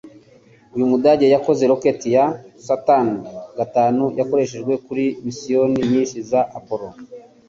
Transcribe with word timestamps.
Uyu 0.75 0.89
mudage 0.91 1.25
yakoze 1.33 1.63
roketi 1.71 2.07
ya 2.15 2.25
Saturn 2.65 3.09
V 3.21 3.21
yakoreshejwe 4.19 4.73
kuri 4.85 5.05
misiyoni 5.25 5.79
nyinshi 5.91 6.17
za 6.29 6.41
Apollo 6.57 6.89